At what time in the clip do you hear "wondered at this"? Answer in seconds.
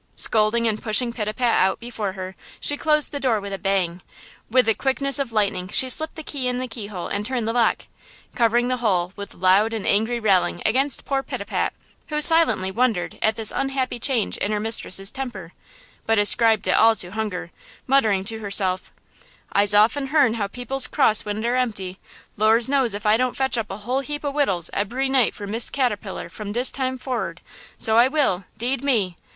12.71-13.53